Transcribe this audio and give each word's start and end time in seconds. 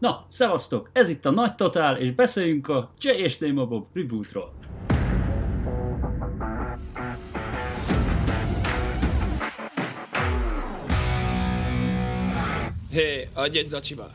Na, 0.00 0.24
szevasztok! 0.28 0.90
Ez 0.92 1.08
itt 1.08 1.24
a 1.24 1.30
Nagy 1.30 1.54
Totál, 1.54 1.96
és 1.96 2.10
beszéljünk 2.10 2.68
a 2.68 2.90
Jay 3.00 3.18
és 3.18 3.38
Nemo 3.38 3.66
Bob 3.66 3.86
rebootról. 3.92 4.52
Hé, 12.90 13.00
hey, 13.00 13.28
adj 13.34 13.58
egy 13.58 13.64
zacsiba! 13.64 14.10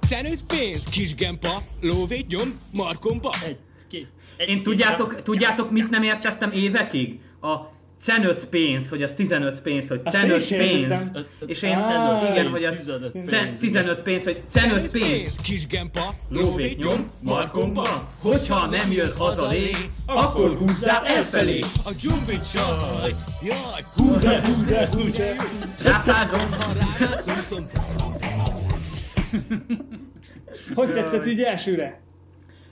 Szenőtt 0.00 0.42
pénz, 0.46 0.84
kis 0.84 1.14
gempa, 1.14 1.62
lóvét 1.80 2.26
nyom, 2.26 2.48
markomba. 2.74 3.30
Egy, 3.46 3.58
két, 3.88 4.08
egy, 4.36 4.48
Én 4.48 4.62
tudjátok, 4.62 5.22
tudjátok, 5.22 5.70
mit 5.70 5.90
nem 5.90 6.02
értettem 6.02 6.52
évekig? 6.52 7.20
A 7.40 7.73
cenöt 8.00 8.44
pénz, 8.44 8.88
hogy 8.88 9.02
az 9.02 9.12
15 9.12 9.60
pénz, 9.60 9.88
hogy 9.88 10.00
cenöt 10.04 10.46
pénz. 10.48 10.94
És 11.46 11.62
én 11.62 11.72
Á, 11.72 12.30
igen, 12.30 12.48
hogy 12.50 12.64
az 12.64 12.76
15 12.76 13.12
pénz, 13.12 13.28
cen- 13.28 13.46
igen. 13.46 13.58
15 13.58 14.02
pénz, 14.02 14.24
hogy 14.24 14.42
cenöt 14.48 14.90
pénz. 14.90 15.36
kis 15.42 15.66
gempa, 15.66 16.14
Lóvét 16.28 16.78
nyom, 16.78 17.10
markomba, 17.20 18.08
hogyha 18.22 18.66
nem 18.66 18.92
jön 18.92 19.12
haza 19.16 19.48
lé, 19.48 19.70
akkor 20.06 20.56
húzzál 20.56 21.02
elfelé. 21.04 21.58
A 21.84 21.90
dzsumbi 21.92 22.40
csaj, 22.52 23.14
jaj, 23.42 23.82
húde, 23.94 24.42
húde, 24.46 24.88
húde, 24.92 25.36
Ráfázom, 25.84 26.50
ha 26.50 26.72
rászom, 26.98 27.42
szom, 27.50 27.64
Hogy 30.74 30.92
tetszett 30.92 31.26
így 31.26 31.42
elsőre? 31.42 32.03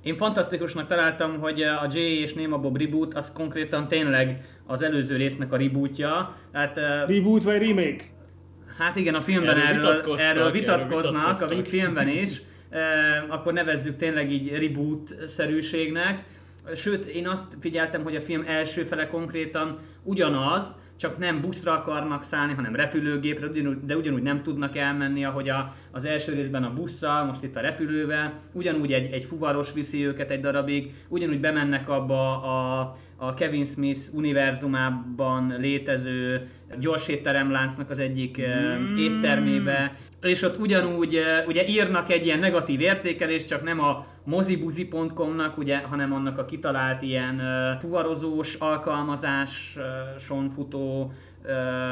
Én 0.02 0.16
fantasztikusnak 0.16 0.86
találtam, 0.86 1.38
hogy 1.38 1.62
a 1.62 1.88
Jay 1.92 2.20
és 2.20 2.32
Néma 2.32 2.58
Bob 2.58 2.76
reboot 2.76 3.14
az 3.14 3.32
konkrétan 3.34 3.88
tényleg 3.88 4.44
az 4.66 4.82
előző 4.82 5.16
résznek 5.16 5.52
a 5.52 5.56
rebootja. 5.56 6.36
Hát, 6.52 6.78
eh, 6.78 7.04
Reboot 7.08 7.42
vagy 7.42 7.66
remake? 7.66 8.04
hát 8.78 8.96
igen, 8.96 9.14
a 9.14 9.20
filmben 9.20 9.56
Erről 9.56 9.64
erről, 9.68 9.80
vitatkoztak, 9.80 10.28
erről 10.28 10.42
erről 10.42 10.52
vitatkoznak, 10.52 11.40
a 11.40 11.64
filmben 11.64 12.08
is. 12.08 12.42
Eh, 12.70 12.80
Akkor 13.28 13.52
nevezzük 13.52 13.96
tényleg 13.96 14.32
így 14.32 14.50
reboot-szerűségnek. 14.52 16.24
Sőt, 16.74 17.04
én 17.04 17.28
azt 17.28 17.44
figyeltem, 17.60 18.02
hogy 18.02 18.16
a 18.16 18.20
film 18.20 18.44
első 18.46 18.84
fele 18.84 19.06
konkrétan 19.06 19.78
ugyanaz, 20.02 20.74
csak 20.96 21.18
nem 21.18 21.40
buszra 21.40 21.72
akarnak 21.72 22.24
szállni, 22.24 22.52
hanem 22.52 22.74
repülőgépre, 22.74 23.46
de 23.84 23.96
ugyanúgy 23.96 24.22
nem 24.22 24.42
tudnak 24.42 24.76
elmenni, 24.76 25.24
ahogy 25.24 25.48
a, 25.48 25.74
az 25.90 26.04
első 26.04 26.32
részben 26.32 26.64
a 26.64 26.72
busszal, 26.72 27.24
most 27.24 27.42
itt 27.42 27.56
a 27.56 27.60
repülővel, 27.60 28.40
ugyanúgy 28.52 28.92
egy, 28.92 29.12
egy 29.12 29.24
fuvaros 29.24 29.72
viszi 29.72 30.06
őket 30.06 30.30
egy 30.30 30.40
darabig, 30.40 30.94
ugyanúgy 31.08 31.40
bemennek 31.40 31.88
abba 31.88 32.42
a, 32.42 32.96
a 33.26 33.34
Kevin 33.34 33.66
Smith 33.66 34.00
univerzumában 34.12 35.54
létező 35.58 36.48
gyors 36.78 37.08
étteremláncnak 37.08 37.90
az 37.90 37.98
egyik 37.98 38.40
mm. 38.40 38.96
éttermébe, 38.96 39.96
és 40.22 40.42
ott 40.42 40.58
ugyanúgy 40.58 41.14
eh, 41.14 41.46
ugye 41.46 41.66
írnak 41.68 42.10
egy 42.10 42.24
ilyen 42.24 42.38
negatív 42.38 42.80
értékelést, 42.80 43.46
csak 43.46 43.62
nem 43.62 43.80
a 43.80 44.06
mozibuzi.com-nak, 44.24 45.58
ugye, 45.58 45.78
hanem 45.78 46.12
annak 46.12 46.38
a 46.38 46.44
kitalált 46.44 47.02
ilyen 47.02 47.34
uh, 47.34 47.80
fuvarozós 47.80 48.54
alkalmazáson 48.54 50.50
futó 50.54 51.12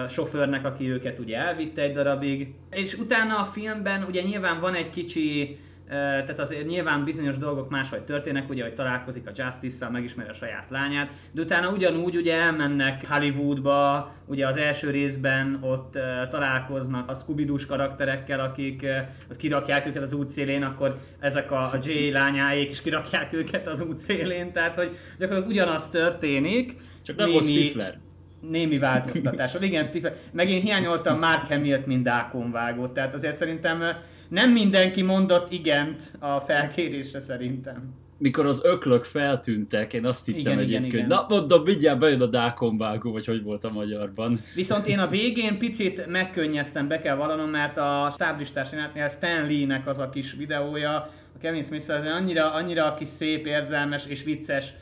sofőrnek, 0.08 0.64
aki 0.64 0.90
őket 0.90 1.18
ugye 1.18 1.36
elvitte 1.36 1.82
egy 1.82 1.92
darabig. 1.92 2.54
És 2.70 2.94
utána 2.94 3.36
a 3.36 3.44
filmben 3.44 4.04
ugye 4.08 4.22
nyilván 4.22 4.60
van 4.60 4.74
egy 4.74 4.90
kicsi 4.90 5.58
tehát 5.91 6.38
azért 6.38 6.66
nyilván 6.66 7.05
bizonyos 7.05 7.38
dolgok 7.38 7.70
máshogy 7.70 8.02
történnek, 8.02 8.50
ugye, 8.50 8.62
hogy 8.62 8.74
találkozik 8.74 9.27
a 9.27 9.30
Justice-szal, 9.34 9.91
megismeri 9.91 10.28
a 10.28 10.32
saját 10.32 10.70
lányát, 10.70 11.10
de 11.32 11.42
utána 11.42 11.70
ugyanúgy 11.70 12.16
ugye 12.16 12.41
elmennek 12.41 13.06
Hollywoodba, 13.08 14.12
ugye 14.27 14.47
az 14.47 14.56
első 14.56 14.91
részben 14.91 15.58
ott 15.60 15.94
uh, 15.97 16.28
találkoznak 16.28 17.10
a 17.10 17.14
scooby 17.14 17.50
karakterekkel, 17.69 18.41
akik 18.41 18.82
uh, 18.82 18.91
ott 19.30 19.36
kirakják 19.36 19.86
őket 19.86 20.02
az 20.02 20.12
útszélén, 20.12 20.62
akkor 20.62 20.98
ezek 21.20 21.50
a, 21.50 21.62
a 21.62 21.78
Jay 21.82 22.10
lányáék 22.10 22.70
is 22.70 22.82
kirakják 22.82 23.32
őket 23.32 23.66
az 23.66 23.80
útszélén, 23.80 24.52
tehát 24.52 24.75
hogy 24.75 24.97
gyakorlatilag 25.19 25.56
ugyanaz 25.56 25.88
történik. 25.88 26.77
Csak 27.02 27.16
nem 27.16 27.30
volt 27.30 27.47
Stifler. 27.47 27.98
Némi 28.41 28.78
változtatás. 28.78 29.54
Igen, 29.60 29.84
Stephen. 29.84 30.12
Meg 30.32 30.50
én 30.50 30.60
hiányoltam 30.60 31.19
Mark 31.19 31.47
Hamilt, 31.47 31.87
mint 31.87 32.03
Dákon 32.03 32.50
vágót. 32.50 32.94
Tehát 32.94 33.14
azért 33.14 33.37
szerintem 33.37 33.82
nem 34.30 34.52
mindenki 34.52 35.02
mondott 35.02 35.52
igent 35.52 36.12
a 36.18 36.41
felkérésre 36.41 37.20
szerintem. 37.20 37.94
Mikor 38.18 38.46
az 38.46 38.64
öklök 38.64 39.04
feltűntek, 39.04 39.92
én 39.92 40.04
azt 40.04 40.26
hittem 40.26 40.41
Igen, 40.41 40.52
igen, 40.52 40.64
egyébként, 40.64 40.92
igen. 40.92 41.06
na 41.06 41.26
mondom, 41.28 41.62
mindjárt 41.62 41.98
bejön 41.98 42.20
a 42.20 42.26
dákonvágó, 42.26 43.12
vagy 43.12 43.26
hogy 43.26 43.42
volt 43.42 43.64
a 43.64 43.70
magyarban. 43.70 44.44
Viszont 44.54 44.86
én 44.86 44.98
a 44.98 45.06
végén 45.06 45.58
picit 45.58 46.06
megkönnyeztem, 46.06 46.88
be 46.88 47.00
kell 47.00 47.16
vallanom, 47.16 47.50
mert 47.50 47.76
a 47.76 48.10
stáblistás 48.12 48.70
jelenetnél 48.70 49.08
Stan 49.08 49.46
Lee-nek 49.46 49.86
az 49.86 49.98
a 49.98 50.10
kis 50.10 50.32
videója, 50.32 50.94
a 51.34 51.38
Kevin 51.40 51.62
smith 51.62 51.90
az 51.90 52.04
annyira, 52.04 52.52
annyira 52.52 52.94
kis 52.94 53.08
szép, 53.08 53.46
érzelmes 53.46 54.06
és 54.06 54.22
vicces 54.22 54.72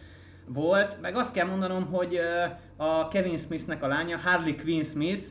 volt. 0.46 1.00
Meg 1.00 1.16
azt 1.16 1.32
kell 1.32 1.46
mondanom, 1.46 1.86
hogy 1.86 2.20
a 2.76 3.08
Kevin 3.08 3.38
Smithnek 3.38 3.82
a 3.82 3.86
lánya, 3.86 4.18
Harley 4.24 4.56
Quinn 4.56 4.82
Smith, 4.82 5.22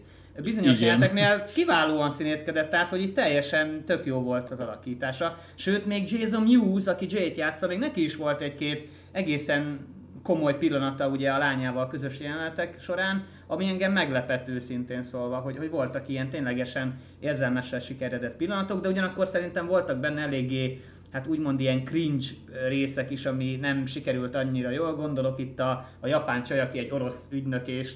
bizonyos 0.42 0.75
Igen. 0.75 0.88
jeleneteknél 0.88 1.46
kiválóan 1.53 2.09
színészkedett, 2.09 2.70
tehát 2.70 2.90
hogy 2.90 3.02
itt 3.02 3.16
teljesen 3.16 3.84
tök 3.86 4.06
jó 4.06 4.20
volt 4.20 4.50
az 4.50 4.59
alakítása. 4.59 5.38
Sőt, 5.56 5.86
még 5.86 6.12
Jason 6.12 6.44
Mewes, 6.44 6.86
aki 6.86 7.06
Jay-t 7.09 7.38
játsza, 7.38 7.68
még 7.68 7.80
neki 7.80 8.03
is 8.03 8.16
volt 8.16 8.42
egy-két 8.42 8.90
egészen 9.12 9.80
komoly 10.24 10.58
pillanata 10.58 11.08
ugye 11.08 11.31
a 11.31 11.38
lányával 11.38 11.88
közös 11.88 12.20
jelenetek 12.20 12.80
során, 12.80 13.25
ami 13.48 13.68
engem 13.68 13.92
meglepett 13.92 14.48
őszintén 14.48 15.03
szólva, 15.03 15.38
hogy, 15.38 15.58
hogy 15.58 15.70
voltak 15.70 16.09
ilyen 16.09 16.30
ténylegesen 16.30 17.00
érzelmesen 17.19 17.80
sikeredett 17.80 18.36
pillanatok, 18.36 18.81
de 18.81 18.90
ugyanakkor 18.90 19.28
szerintem 19.28 19.68
voltak 19.68 19.98
benne 20.00 20.22
eléggé 20.22 20.81
hát 21.12 21.28
úgymond 21.28 21.59
ilyen 21.59 21.84
cringe 21.84 22.25
részek 22.68 23.12
is, 23.12 23.25
ami 23.25 23.56
nem 23.56 23.85
sikerült 23.85 24.35
annyira 24.35 24.69
jól. 24.69 24.95
Gondolok 24.95 25.40
itt 25.40 25.59
a, 25.59 25.90
a 26.00 26.07
japán 26.07 26.44
csaj, 26.44 26.59
aki 26.59 26.79
egy 26.79 26.91
orosz 26.91 27.23
ügynök, 27.29 27.68
és 27.68 27.95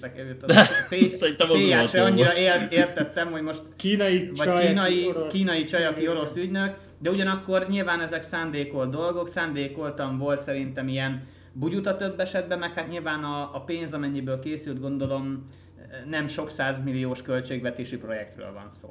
cél, 0.88 1.08
célját 1.08 1.80
volt 1.80 1.90
se 1.90 2.04
annyira 2.04 2.36
ér, 2.38 2.68
értettem, 2.70 3.32
hogy 3.32 3.42
most 3.42 3.62
Kínai 3.76 4.32
vagy 4.36 4.48
csaj, 4.48 4.68
kínai, 4.68 5.08
orosz. 5.08 5.34
kínai 5.34 5.64
csaj, 5.64 5.86
aki 5.86 6.08
orosz 6.08 6.36
ügynök, 6.36 6.78
de 7.00 7.10
ugyanakkor 7.10 7.66
nyilván 7.70 8.02
ezek 8.02 8.24
szándékolt 8.24 8.90
dolgok, 8.90 9.30
szándékoltan 9.30 10.18
volt 10.18 10.42
szerintem 10.42 10.88
ilyen 10.88 11.28
bugyuta 11.54 11.96
több 11.96 12.20
esetben, 12.20 12.60
meg 12.60 12.74
hát 12.74 12.90
nyilván 12.90 13.24
a, 13.24 13.56
a 13.56 13.64
pénz, 13.66 13.94
amennyiből 13.94 14.40
készült, 14.40 14.80
gondolom 14.80 15.44
nem 16.10 16.28
sok 16.28 16.50
százmilliós 16.50 17.22
költségvetési 17.22 17.98
projektről 17.98 18.54
van 18.54 18.70
szó. 18.70 18.90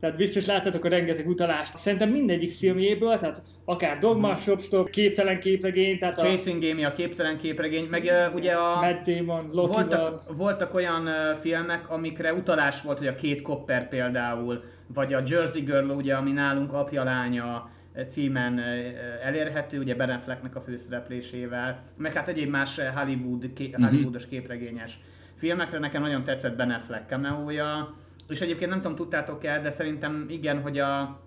Tehát 0.00 0.16
biztos 0.16 0.46
láttatok 0.46 0.84
a 0.84 0.88
rengeteg 0.88 1.28
utalást. 1.28 1.76
Szerintem 1.76 2.10
mindegyik 2.10 2.52
filmjéből, 2.52 3.16
tehát 3.16 3.42
akár 3.64 3.98
Dogma, 3.98 4.36
Shopstop, 4.36 4.90
Képtelen 4.90 5.40
képregény, 5.40 5.98
tehát 5.98 6.18
a 6.18 6.22
Chasing 6.22 6.62
Game, 6.62 6.86
a 6.86 6.92
képtelen 6.92 7.38
képregény, 7.38 7.84
meg 7.84 8.02
uh, 8.04 8.34
ugye 8.34 8.52
a... 8.52 8.80
Matt 8.80 9.06
Damon, 9.06 9.50
Loki-val. 9.52 9.84
Voltak, 9.84 10.36
voltak 10.36 10.74
olyan 10.74 11.06
uh, 11.06 11.38
filmek, 11.40 11.90
amikre 11.90 12.32
utalás 12.32 12.82
volt, 12.82 12.98
hogy 12.98 13.06
a 13.06 13.14
két 13.14 13.42
Copper 13.42 13.88
például, 13.88 14.64
vagy 14.86 15.14
a 15.14 15.22
Jersey 15.26 15.62
Girl, 15.62 15.90
ugye, 15.90 16.14
ami 16.14 16.32
nálunk 16.32 16.72
apja 16.72 17.02
lánya 17.04 17.70
uh, 17.94 18.04
címen 18.06 18.60
elérhető, 19.24 19.78
ugye 19.78 19.94
Ben 19.94 20.10
Afflecknek 20.10 20.56
a 20.56 20.60
főszereplésével, 20.60 21.82
meg 21.96 22.12
hát 22.12 22.28
egyéb 22.28 22.50
más 22.50 22.80
Hollywood, 22.94 23.52
ké, 23.52 23.70
Hollywoodos 23.70 24.26
képregényes 24.26 24.98
filmekre. 25.38 25.78
Nekem 25.78 26.02
nagyon 26.02 26.24
tetszett 26.24 26.56
Ben 26.56 26.70
Affleck 26.70 27.08
cameója, 27.08 27.94
és 28.28 28.40
egyébként 28.40 28.70
nem 28.70 28.80
tudom, 28.80 28.96
tudtátok 28.96 29.44
el, 29.44 29.62
de 29.62 29.70
szerintem 29.70 30.26
igen, 30.28 30.60
hogy 30.60 30.78
a 30.78 31.20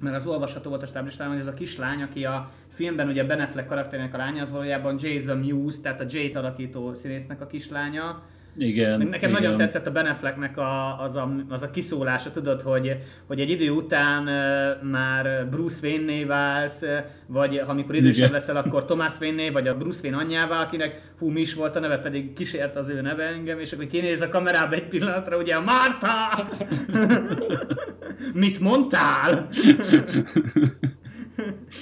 mert 0.00 0.16
az 0.16 0.26
olvasható 0.26 0.68
volt 0.68 0.82
a 0.82 0.86
stáblistán, 0.86 1.28
hogy 1.28 1.38
ez 1.38 1.46
a 1.46 1.54
kislány, 1.54 2.02
aki 2.02 2.24
a 2.24 2.50
filmben 2.68 3.08
ugye 3.08 3.24
Ben 3.24 3.40
Affleck 3.40 3.68
karakterének 3.68 4.14
a 4.14 4.16
lánya, 4.16 4.42
az 4.42 4.50
valójában 4.50 4.96
Jason 5.00 5.38
Mewes, 5.38 5.80
tehát 5.80 6.00
a 6.00 6.04
Jay-t 6.08 6.36
alakító 6.36 6.92
színésznek 6.92 7.40
a 7.40 7.46
kislánya. 7.46 8.22
Igen, 8.58 8.98
Nekem 8.98 9.30
igen. 9.30 9.42
nagyon 9.42 9.56
tetszett 9.56 9.86
a 9.86 9.90
Ben 9.90 10.06
Afflecknek 10.06 10.58
a, 10.58 11.00
az, 11.02 11.16
a, 11.16 11.34
az 11.48 11.62
a 11.62 11.70
kiszólása, 11.70 12.30
tudod, 12.30 12.62
hogy, 12.62 12.96
hogy 13.26 13.40
egy 13.40 13.50
idő 13.50 13.70
után 13.70 14.22
már 14.82 15.48
Bruce 15.50 15.86
Wayne-né 15.86 16.24
válsz, 16.24 16.82
vagy 17.26 17.58
ha 17.58 17.70
amikor 17.70 17.94
idősebb 17.94 18.16
Igen. 18.16 18.30
leszel, 18.30 18.56
akkor 18.56 18.84
Thomas 18.84 19.18
Wayne-né, 19.20 19.50
vagy 19.50 19.68
a 19.68 19.76
Bruce 19.76 20.00
Wayne 20.02 20.18
anyjává, 20.18 20.62
akinek 20.62 21.12
hú, 21.18 21.28
mi 21.28 21.40
is 21.40 21.54
volt 21.54 21.76
a 21.76 21.80
neve, 21.80 21.98
pedig 21.98 22.32
kísért 22.32 22.76
az 22.76 22.88
ő 22.88 23.00
neve 23.00 23.24
engem, 23.24 23.58
és 23.58 23.72
akkor 23.72 23.86
kinéz 23.86 24.20
a 24.20 24.28
kamerába 24.28 24.74
egy 24.74 24.88
pillanatra, 24.88 25.36
ugye 25.36 25.54
a 25.54 25.60
Marta! 25.60 26.48
Mit 28.32 28.60
mondtál? 28.60 29.48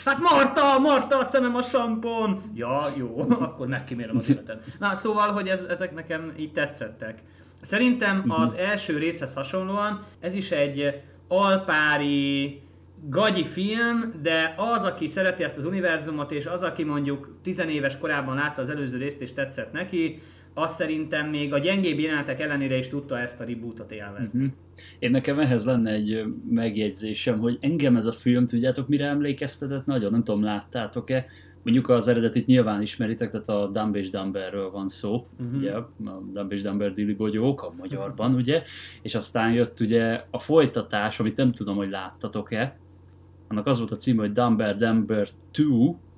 Hát 0.05 0.19
Marta, 0.19 0.79
Marta, 0.79 1.19
a 1.19 1.25
szemem 1.25 1.57
a 1.57 1.63
sampon! 1.63 2.43
Ja, 2.55 2.87
jó, 2.97 3.21
akkor 3.47 3.67
megkímélem 3.67 4.17
az 4.17 4.31
életet. 4.31 4.65
Na, 4.79 4.95
szóval, 4.95 5.33
hogy 5.33 5.49
ez, 5.49 5.63
ezek 5.63 5.95
nekem 5.95 6.33
így 6.37 6.53
tetszettek. 6.53 7.23
Szerintem 7.61 8.25
az 8.29 8.55
első 8.55 8.99
részhez 8.99 9.35
hasonlóan 9.35 10.05
ez 10.21 10.35
is 10.35 10.51
egy 10.51 11.03
alpári, 11.29 12.63
gagyi 13.09 13.45
film, 13.45 14.15
de 14.23 14.55
az, 14.57 14.85
aki 14.85 15.07
szereti 15.07 15.43
ezt 15.43 15.57
az 15.57 15.65
univerzumot, 15.65 16.33
és 16.33 16.47
az, 16.47 16.63
aki 16.63 16.85
mondjuk 16.85 17.37
tizenéves 17.43 17.99
korában 17.99 18.35
látta 18.35 18.63
az 18.63 18.69
előző 18.69 18.99
részt 18.99 19.21
és 19.21 19.33
tetszett 19.33 19.73
neki, 19.73 20.23
azt 20.55 20.75
szerintem 20.75 21.29
még 21.29 21.53
a 21.53 21.59
gyengébb 21.59 21.99
jelenetek 21.99 22.41
ellenére 22.41 22.77
is 22.77 22.89
tudta 22.89 23.19
ezt 23.19 23.41
a 23.41 23.45
rebootot 23.45 23.93
élvezni. 23.93 24.45
Mhm. 24.45 24.53
Én 24.99 25.11
nekem 25.11 25.39
ehhez 25.39 25.67
lenne 25.67 25.91
egy 25.91 26.25
megjegyzésem, 26.51 27.39
hogy 27.39 27.59
engem 27.61 27.97
ez 27.97 28.07
a 28.07 28.13
film, 28.13 28.47
tudjátok 28.47 28.89
mire 28.89 29.07
emlékeztetett 29.07 29.87
nagyon, 29.87 30.11
nem 30.11 30.25
tudom, 30.25 30.43
láttátok-e, 30.43 31.27
mondjuk 31.63 31.89
az 31.89 32.09
eredetit 32.09 32.47
nyilván 32.47 32.83
ismeritek, 32.83 33.31
tehát 33.31 33.49
a 33.49 33.67
Dumb 33.73 33.97
és 33.97 34.11
Dumberről 34.11 34.71
van 34.71 34.89
szó, 34.89 35.27
uh-huh. 35.41 35.59
ugye, 35.59 35.73
a 35.73 35.91
Dumb 36.33 36.53
és 36.53 36.63
Dumber 36.63 36.95
Dili 36.95 37.15
Bogyók 37.15 37.63
a 37.63 37.73
magyarban, 37.79 38.35
ugye, 38.35 38.63
és 39.03 39.15
aztán 39.15 39.53
jött 39.53 39.81
ugye 39.81 40.25
a 40.31 40.39
folytatás, 40.39 41.21
amit 41.21 41.37
nem 41.37 41.53
tudom, 41.53 41.77
hogy 41.77 41.91
láttatok-e, 41.91 42.79
annak 43.49 43.67
az 43.67 43.79
volt 43.79 43.91
a 43.91 43.97
címe, 43.97 44.21
hogy 44.21 44.33
Dumber 44.33 44.77
Dumber 44.77 45.29
2, 45.53 45.67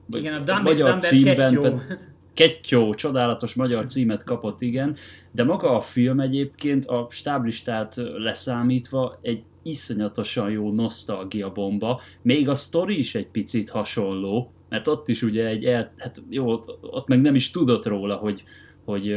vagy 0.07 0.21
Igen, 0.21 0.35
a 0.35 0.37
Dumb 0.37 0.69
Dumber 0.69 0.99
Kettyó. 0.99 1.63
ped- 1.63 1.99
Kettyó, 2.37 2.95
csodálatos 2.95 3.55
magyar 3.55 3.85
címet 3.85 4.25
kapott, 4.25 4.61
igen, 4.61 4.97
de 5.31 5.45
maga 5.45 5.77
a 5.77 5.81
film 5.81 6.21
egyébként 6.21 6.87
a 6.87 7.07
stáblistát 7.11 7.97
leszámítva 8.17 9.19
egy 9.23 9.43
iszonyatosan 9.63 10.51
jó 10.51 10.73
nosztalgia 10.73 11.53
bomba, 11.53 12.01
még 12.23 12.49
a 12.49 12.55
sztori 12.55 12.99
is 12.99 13.15
egy 13.15 13.27
picit 13.27 13.71
hasonló, 13.71 14.53
mert 14.69 14.89
ott 14.89 15.09
is 15.09 15.23
ugye 15.23 15.47
egy, 15.47 15.65
el, 15.65 15.93
hát 15.97 16.23
jó, 16.29 16.61
ott, 16.81 17.07
meg 17.07 17.21
nem 17.21 17.35
is 17.35 17.51
tudott 17.51 17.87
róla, 17.87 18.17
hogy, 18.17 18.45
hogy, 18.85 19.15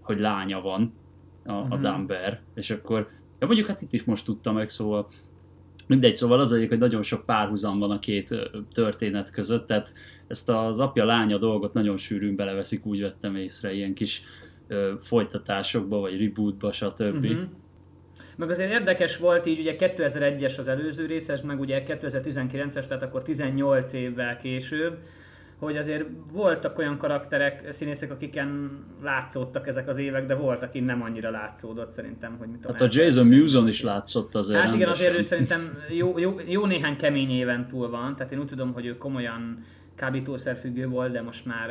hogy 0.00 0.18
lánya 0.18 0.60
van 0.60 0.92
a, 1.44 1.52
a 1.52 1.64
Mhm. 1.64 1.82
Dumber, 1.82 2.40
és 2.54 2.70
akkor, 2.70 3.08
ja 3.38 3.46
mondjuk 3.46 3.68
hát 3.68 3.82
itt 3.82 3.92
is 3.92 4.04
most 4.04 4.24
tudtam 4.24 4.54
meg, 4.54 4.68
szóval 4.68 5.08
mindegy, 5.92 6.16
szóval 6.16 6.40
az 6.40 6.52
egyik, 6.52 6.68
hogy 6.68 6.78
nagyon 6.78 7.02
sok 7.02 7.26
párhuzam 7.26 7.78
van 7.78 7.90
a 7.90 7.98
két 7.98 8.34
történet 8.72 9.30
között, 9.30 9.66
tehát 9.66 9.92
ezt 10.26 10.48
az 10.48 10.80
apja-lánya 10.80 11.38
dolgot 11.38 11.72
nagyon 11.72 11.96
sűrűn 11.96 12.36
beleveszik, 12.36 12.86
úgy 12.86 13.00
vettem 13.00 13.36
észre, 13.36 13.72
ilyen 13.72 13.94
kis 13.94 14.22
ö, 14.68 14.92
folytatásokba, 15.02 15.98
vagy 15.98 16.20
rebootba, 16.20 16.72
stb. 16.72 17.24
Mhm. 17.24 17.42
Meg 18.36 18.50
azért 18.50 18.72
érdekes 18.72 19.16
volt 19.16 19.46
így, 19.46 19.58
ugye 19.58 19.76
2001-es 19.78 20.58
az 20.58 20.68
előző 20.68 21.06
részes, 21.06 21.40
meg 21.40 21.60
ugye 21.60 21.82
2019-es, 21.86 22.86
tehát 22.86 23.02
akkor 23.02 23.22
18 23.22 23.92
évvel 23.92 24.38
később, 24.38 24.96
hogy 25.64 25.76
azért 25.76 26.04
voltak 26.32 26.78
olyan 26.78 26.98
karakterek, 26.98 27.72
színészek, 27.72 28.10
akiken 28.10 28.78
látszódtak 29.02 29.66
ezek 29.66 29.88
az 29.88 29.98
évek, 29.98 30.26
de 30.26 30.34
volt, 30.34 30.62
aki 30.62 30.80
nem 30.80 31.02
annyira 31.02 31.30
látszódott 31.30 31.90
szerintem, 31.90 32.36
hogy 32.38 32.48
mit 32.48 32.60
tudom. 32.60 32.76
Hát 32.76 32.88
a 32.88 32.88
Jason 32.90 33.26
Mewson 33.26 33.68
is 33.68 33.82
látszott 33.82 34.34
azért 34.34 34.60
Hát 34.60 34.74
igen, 34.74 34.88
azért 34.88 35.16
ő 35.16 35.20
szerintem 35.20 35.78
jó, 35.88 36.18
jó, 36.18 36.34
jó 36.46 36.66
néhány 36.66 36.96
kemény 36.96 37.30
éven 37.30 37.68
túl 37.68 37.90
van, 37.90 38.16
tehát 38.16 38.32
én 38.32 38.38
úgy 38.38 38.46
tudom, 38.46 38.72
hogy 38.72 38.86
ő 38.86 38.96
komolyan 38.96 39.64
kábítószerfüggő 39.94 40.86
volt, 40.88 41.12
de 41.12 41.22
most 41.22 41.46
már 41.46 41.68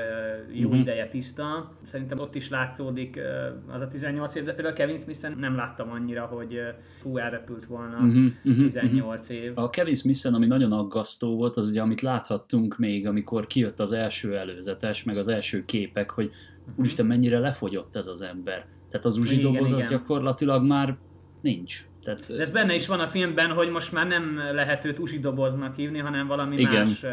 jó 0.54 0.70
Mhm. 0.70 0.78
ideje 0.80 1.08
tiszta. 1.08 1.72
Szerintem 1.92 2.20
ott 2.20 2.36
is 2.36 2.50
látszódik 2.50 3.20
az 3.68 3.82
a 3.82 3.88
18 3.88 4.36
év, 4.36 4.44
de 4.44 4.54
például 4.54 4.76
Kevin 4.76 4.98
Smith-en 4.98 5.36
nem 5.40 5.56
láttam 5.56 5.92
annyira, 5.92 6.26
hogy 6.26 6.60
hú, 7.04 7.18
elrepült 7.18 7.66
volna 7.66 8.00
Mhm, 8.00 8.26
mhm, 8.44 8.62
18 8.62 9.30
év. 9.30 9.52
A 9.56 9.70
Kevin 9.70 9.96
Smith-en, 9.96 10.34
ami 10.34 10.46
nagyon 10.46 10.72
aggasztó 10.72 11.36
volt, 11.36 11.58
az 11.58 11.68
ugye, 11.68 11.82
amit 11.82 12.02
láthattunk 12.02 12.78
még, 12.78 13.08
amikor 13.08 13.48
kijött 13.48 13.80
az 13.80 13.92
első 13.92 14.38
előzetes, 14.38 15.04
meg 15.04 15.18
az 15.18 15.28
első 15.28 15.66
képek, 15.66 16.10
hogy 16.10 16.32
úristen, 16.76 17.06
mennyire 17.06 17.40
lefogyott 17.40 17.96
ez 17.96 18.08
az 18.08 18.22
ember. 18.22 18.66
Tehát 18.90 19.06
az 19.06 19.18
uzsi 19.18 19.38
Igen, 19.40 19.52
doboz 19.52 19.72
az 19.72 19.78
igen. 19.78 19.90
gyakorlatilag 19.90 20.66
már 20.66 20.98
nincs. 21.42 21.86
Tehát, 22.04 22.28
De 22.28 22.40
ez 22.42 22.50
benne 22.50 22.76
is 22.76 22.88
van 22.88 23.00
a 23.00 23.08
filmben, 23.08 23.52
hogy 23.52 23.70
most 23.70 23.92
már 23.92 24.08
nem 24.08 24.40
lehet 24.54 24.86
őt 24.86 25.00
usidoboznak 25.00 25.76
hívni, 25.76 25.98
hanem 25.98 26.28
valami 26.28 26.58
Igen. 26.58 26.88
más 26.88 27.04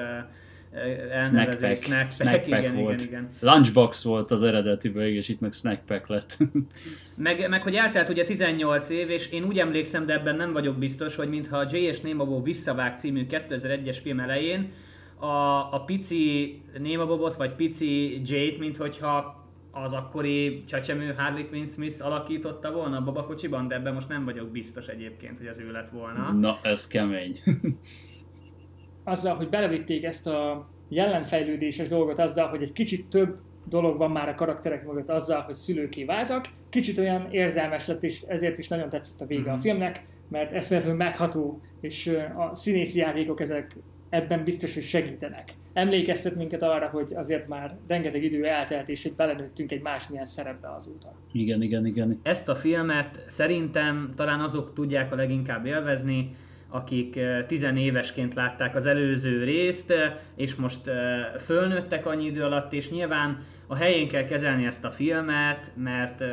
elnevezés. 0.73 1.79
Snackpack. 1.79 2.11
Snackpack 2.11 2.63
igen, 2.63 2.75
volt. 2.75 3.03
igen, 3.03 3.09
igen. 3.09 3.53
Lunchbox 3.53 4.03
volt 4.03 4.31
az 4.31 4.43
eredetiben, 4.43 5.07
és 5.07 5.29
itt 5.29 5.41
meg 5.41 5.53
Snackpack 5.53 6.07
lett. 6.07 6.37
Meg, 7.21 7.49
meg 7.49 7.63
hogy 7.63 7.75
eltelt 7.75 8.09
ugye 8.09 8.25
18 8.25 8.89
év, 8.89 9.11
és 9.11 9.27
én 9.27 9.45
úgy 9.45 9.59
emlékszem, 9.59 10.07
de 10.07 10.13
ebben 10.13 10.37
nem 10.37 10.53
vagyok 10.53 10.77
biztos, 10.77 11.15
hogy 11.15 11.29
mintha 11.29 11.57
a 11.57 11.67
Jay 11.71 11.83
és 11.83 12.01
Némabó 12.01 12.43
visszavág 12.43 12.99
című 12.99 13.27
2001-es 13.31 13.97
film 14.03 14.21
elején 14.21 14.73
a, 15.19 15.27
a 15.75 15.83
pici 15.87 16.61
Némabobot, 16.79 17.37
vagy 17.37 17.55
pici 17.55 18.21
Jay-t, 18.25 18.59
mint 18.59 18.77
hogyha 18.77 19.47
az 19.71 19.93
akkori 19.93 20.65
csecsemő 20.65 21.15
Harley 21.17 21.49
Quinn 21.49 21.67
Smith 21.67 22.07
alakította 22.07 22.73
volna 22.73 22.97
a 22.97 23.03
babakocsiban, 23.03 23.69
de 23.69 23.75
ebben 23.75 23.95
most 23.95 24.09
nem 24.09 24.25
vagyok 24.25 24.49
biztos 24.49 24.87
egyébként, 24.87 25.39
hogy 25.39 25.47
az 25.47 25.59
ő 25.59 25.71
lett 25.71 25.91
volna. 25.91 26.33
Na, 26.33 26.59
ez 26.63 26.87
kemény. 26.87 27.41
azzal, 29.09 29.37
hogy 29.37 29.49
belevitték 29.49 30.05
ezt 30.05 30.27
a 30.27 30.69
jellemfejlődéses 30.89 31.89
dolgot 31.89 32.19
azzal, 32.19 32.49
hogy 32.49 32.63
egy 32.63 32.73
kicsit 32.73 33.07
több 33.07 33.39
dolog 33.65 33.99
van 33.99 34.11
már 34.11 34.29
a 34.29 34.35
karakterek 34.35 34.87
mögött 34.87 35.09
azzal, 35.09 35.41
hogy 35.41 35.55
szülőké 35.55 36.05
váltak, 36.05 36.49
kicsit 36.71 36.99
olyan 36.99 37.29
érzelmes 37.31 37.87
lett, 37.87 38.03
és 38.03 38.23
ezért 38.27 38.59
is 38.59 38.69
nagyon 38.69 38.89
tetszett 38.89 39.21
a 39.21 39.27
vége 39.27 39.53
a 39.53 39.59
filmnek, 39.59 40.07
mert 40.29 40.53
eszméletlenül 40.53 40.99
megható, 40.99 41.61
és 41.81 42.07
a 42.37 42.55
színészi 42.55 42.99
játékok 42.99 43.41
ezek 43.41 43.77
ebben 44.09 44.45
biztos, 44.45 44.75
hogy 44.75 44.83
segítenek. 44.83 45.53
Emlékeztet 45.73 46.35
minket 46.35 46.63
arra, 46.63 46.89
hogy 46.89 47.13
azért 47.15 47.49
már 47.49 47.77
rengeteg 47.87 48.25
idő 48.25 48.45
eltelt, 48.45 48.89
és 48.89 49.03
hogy 49.03 49.13
belenőttünk 49.13 49.73
egy 49.73 49.83
másmilyen 49.83 50.25
szerepbe 50.25 50.75
azóta. 50.75 51.15
Igen, 51.33 51.63
igen, 51.63 51.87
igen. 51.87 52.21
Ezt 52.23 52.49
a 52.49 52.57
filmet 52.57 53.25
szerintem 53.27 54.13
talán 54.17 54.41
azok 54.41 54.75
tudják 54.75 55.13
a 55.13 55.17
leginkább 55.17 55.67
élvezni, 55.67 56.37
akik 56.69 57.17
eh, 57.17 57.45
tizenévesként 57.47 58.35
látták 58.35 58.75
az 58.75 58.87
előző 58.87 59.45
részt, 59.45 59.91
eh, 59.91 60.13
és 60.37 60.55
most 60.55 60.87
eh, 60.87 61.27
fölnőttek 61.39 62.07
annyi 62.07 62.25
idő 62.25 62.43
alatt, 62.43 62.73
és 62.73 62.91
nyilván 62.91 63.43
a 63.67 63.75
helyén 63.75 64.09
kell 64.09 64.25
kezelni 64.25 64.67
ezt 64.67 64.85
a 64.85 64.91
filmet, 64.91 65.71
mert 65.77 66.25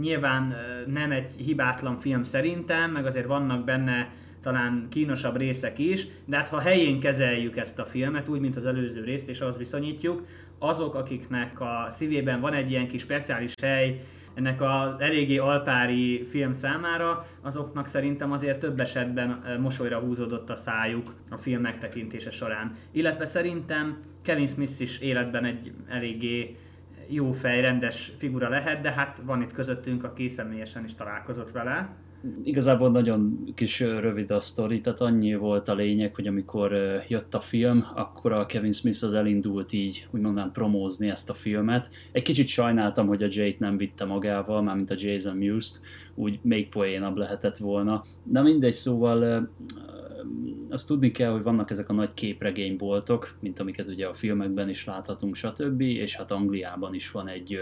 nyilván 0.00 0.54
nem 0.86 1.10
egy 1.10 1.30
hibátlan 1.36 2.00
film 2.00 2.22
szerintem, 2.22 2.90
meg 2.90 3.06
azért 3.06 3.26
vannak 3.26 3.64
benne 3.64 4.08
talán 4.42 4.86
kínosabb 4.90 5.36
részek 5.36 5.78
is, 5.78 6.06
de 6.24 6.36
hát 6.36 6.48
ha 6.48 6.60
helyén 6.60 7.00
kezeljük 7.00 7.56
ezt 7.56 7.78
a 7.78 7.84
filmet, 7.84 8.28
úgy, 8.28 8.40
mint 8.40 8.56
az 8.56 8.66
előző 8.66 9.04
részt, 9.04 9.28
és 9.28 9.40
ahhoz 9.40 9.56
viszonyítjuk, 9.56 10.26
azok, 10.58 10.94
akiknek 10.94 11.60
a 11.60 11.86
szívében 11.88 12.40
van 12.40 12.52
egy 12.52 12.70
ilyen 12.70 12.88
kis 12.88 13.00
speciális 13.00 13.54
hely, 13.62 14.00
ennek 14.34 14.60
a 14.60 14.96
eléggé 14.98 15.36
alpári 15.36 16.24
film 16.24 16.54
számára, 16.54 17.26
azoknak 17.40 17.86
szerintem 17.86 18.32
azért 18.32 18.58
több 18.58 18.80
esetben 18.80 19.58
mosolyra 19.60 19.98
húzódott 19.98 20.50
a 20.50 20.54
szájuk 20.54 21.14
a 21.30 21.36
film 21.36 21.60
megtekintése 21.60 22.30
során. 22.30 22.72
Illetve 22.90 23.24
szerintem 23.24 23.98
Kevin 24.22 24.46
Smith 24.46 24.80
is 24.80 24.98
életben 24.98 25.44
egy 25.44 25.72
eléggé 25.88 26.56
jó 27.08 27.32
fej, 27.32 27.60
rendes 27.60 28.12
figura 28.18 28.48
lehet, 28.48 28.80
de 28.80 28.92
hát 28.92 29.20
van 29.24 29.42
itt 29.42 29.52
közöttünk, 29.52 30.04
aki 30.04 30.28
személyesen 30.28 30.84
is 30.84 30.94
találkozott 30.94 31.50
vele. 31.52 31.88
Igazából 32.42 32.90
nagyon 32.90 33.52
kis 33.54 33.80
rövid 33.80 34.30
a 34.30 34.40
sztori, 34.40 34.80
tehát 34.80 35.00
annyi 35.00 35.34
volt 35.34 35.68
a 35.68 35.74
lényeg, 35.74 36.14
hogy 36.14 36.26
amikor 36.26 36.72
jött 37.08 37.34
a 37.34 37.40
film, 37.40 37.86
akkor 37.94 38.32
a 38.32 38.46
Kevin 38.46 38.72
Smith 38.72 39.04
az 39.04 39.12
elindult 39.12 39.72
így, 39.72 40.08
úgy 40.10 40.20
mondanám, 40.20 40.52
promózni 40.52 41.08
ezt 41.08 41.30
a 41.30 41.34
filmet. 41.34 41.90
Egy 42.12 42.22
kicsit 42.22 42.48
sajnáltam, 42.48 43.06
hogy 43.06 43.22
a 43.22 43.28
Jade 43.30 43.56
nem 43.58 43.76
vitte 43.76 44.04
magával, 44.04 44.62
mármint 44.62 44.90
a 44.90 44.94
Jason 44.98 45.36
Mewes-t, 45.36 45.80
úgy 46.14 46.38
még 46.42 46.68
poénabb 46.68 47.16
lehetett 47.16 47.56
volna. 47.56 48.04
Na 48.22 48.42
mindegy, 48.42 48.72
szóval 48.72 49.50
azt 50.68 50.86
tudni 50.86 51.10
kell, 51.10 51.32
hogy 51.32 51.42
vannak 51.42 51.70
ezek 51.70 51.88
a 51.88 51.92
nagy 51.92 52.14
képregényboltok, 52.14 53.36
mint 53.40 53.58
amiket 53.58 53.88
ugye 53.88 54.06
a 54.06 54.14
filmekben 54.14 54.68
is 54.68 54.84
láthatunk, 54.84 55.34
stb. 55.34 55.80
És 55.80 56.16
hát 56.16 56.30
Angliában 56.30 56.94
is 56.94 57.10
van 57.10 57.28
egy 57.28 57.58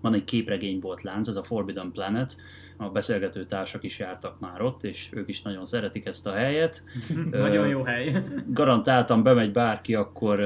van 0.00 0.14
egy 0.14 0.24
képregénybolt 0.24 1.02
lánc, 1.02 1.28
ez 1.28 1.36
a 1.36 1.42
Forbidden 1.42 1.92
Planet, 1.92 2.36
a 2.84 2.90
beszélgető 2.90 3.46
társak 3.46 3.82
is 3.82 3.98
jártak 3.98 4.40
már 4.40 4.62
ott, 4.62 4.84
és 4.84 5.08
ők 5.12 5.28
is 5.28 5.42
nagyon 5.42 5.66
szeretik 5.66 6.06
ezt 6.06 6.26
a 6.26 6.32
helyet. 6.32 6.84
Nagyon 7.30 7.68
jó 7.68 7.82
hely. 7.82 8.22
Garantáltan 8.46 9.22
bemegy 9.22 9.52
bárki, 9.52 9.94
akkor 9.94 10.40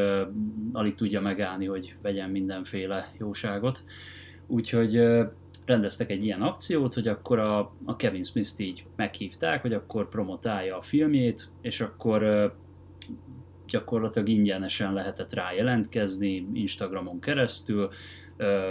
alig 0.72 0.94
tudja 0.94 1.20
megállni, 1.20 1.66
hogy 1.66 1.94
vegyen 2.02 2.30
mindenféle 2.30 3.08
jóságot. 3.18 3.84
Úgyhogy 4.46 5.00
rendeztek 5.66 6.10
egy 6.10 6.24
ilyen 6.24 6.42
akciót, 6.42 6.94
hogy 6.94 7.08
akkor 7.08 7.38
a, 7.38 7.72
a 7.84 7.96
Kevin 7.96 8.22
Smith-t 8.22 8.60
így 8.60 8.84
meghívták, 8.96 9.62
hogy 9.62 9.72
akkor 9.72 10.08
promotálja 10.08 10.78
a 10.78 10.82
filmjét, 10.82 11.48
és 11.60 11.80
akkor 11.80 12.52
gyakorlatilag 13.66 14.28
ingyenesen 14.28 14.92
lehetett 14.92 15.32
rá 15.32 15.52
jelentkezni 15.52 16.46
Instagramon 16.52 17.20
keresztül, 17.20 17.90
ö, 18.38 18.70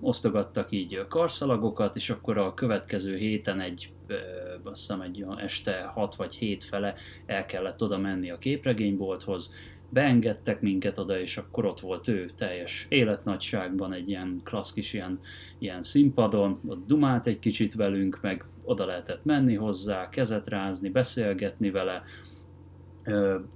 osztogattak 0.00 0.72
így 0.72 1.04
karszalagokat, 1.08 1.96
és 1.96 2.10
akkor 2.10 2.38
a 2.38 2.54
következő 2.54 3.16
héten 3.16 3.60
egy, 3.60 3.92
ö, 4.06 4.14
azt 4.62 4.80
hiszem 4.80 5.00
egy 5.00 5.24
este 5.36 5.84
6 5.84 6.14
vagy 6.14 6.34
7 6.34 6.64
fele 6.64 6.94
el 7.26 7.46
kellett 7.46 7.82
oda 7.82 7.98
menni 7.98 8.30
a 8.30 8.38
képregénybolthoz, 8.38 9.54
beengedtek 9.94 10.60
minket 10.60 10.98
oda, 10.98 11.20
és 11.20 11.36
akkor 11.36 11.64
ott 11.64 11.80
volt 11.80 12.08
ő 12.08 12.30
teljes 12.36 12.86
életnagyságban 12.88 13.92
egy 13.92 14.08
ilyen 14.08 14.40
klassz 14.44 14.92
ilyen, 14.92 15.20
ilyen 15.58 15.82
színpadon, 15.82 16.60
ott 16.66 16.86
dumált 16.86 17.26
egy 17.26 17.38
kicsit 17.38 17.74
velünk, 17.74 18.18
meg 18.22 18.44
oda 18.64 18.84
lehetett 18.84 19.24
menni 19.24 19.54
hozzá, 19.54 20.08
kezet 20.08 20.48
rázni, 20.48 20.88
beszélgetni 20.88 21.70
vele, 21.70 22.02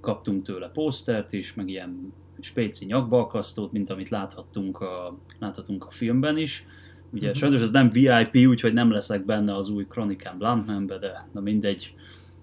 kaptunk 0.01 0.45
tőle 0.45 0.69
posztert 0.69 1.33
is, 1.33 1.53
meg 1.53 1.69
ilyen 1.69 2.13
spéci 2.41 2.85
nyakbalkasztót, 2.85 3.71
mint 3.71 3.89
amit 3.89 4.09
láthattunk 4.09 4.79
a, 4.79 5.17
láthatunk 5.39 5.85
a 5.85 5.91
filmben 5.91 6.37
is. 6.37 6.65
Ugye 7.11 7.27
Mhm. 7.29 7.37
sajnos 7.37 7.61
ez 7.61 7.71
nem 7.71 7.89
VIP, 7.91 8.47
úgyhogy 8.47 8.73
nem 8.73 8.91
leszek 8.91 9.25
benne 9.25 9.55
az 9.55 9.69
új 9.69 9.85
Chronicán 9.87 10.37
Bluntmanbe, 10.37 10.97
de 10.97 11.27
na 11.31 11.41
mindegy, 11.41 11.93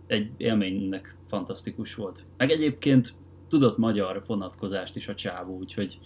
egy 0.06 0.30
élménynek 0.36 1.16
fantasztikus 1.28 1.94
volt. 1.94 2.24
Meg 2.36 2.50
egyébként 2.50 3.12
tudott 3.48 3.78
magyar 3.78 4.22
vonatkozást 4.26 4.96
is 4.96 5.08
a 5.08 5.14
csávó, 5.14 5.56
úgyhogy 5.56 5.98